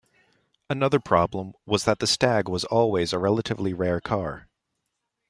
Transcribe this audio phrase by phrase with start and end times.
[0.67, 4.47] Another problem was that the Stag was always a relatively rare car.